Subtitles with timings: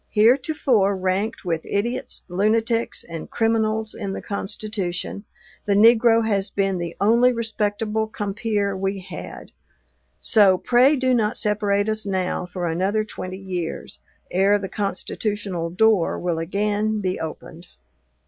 [0.09, 5.25] Heretofore ranked with idiots, lunatics, and criminals in the Constitution,
[5.67, 9.51] the negro has been the only respectable compeer we had;
[10.19, 13.99] so pray do not separate us now for another twenty years,
[14.31, 17.67] ere the constitutional door will again be opened."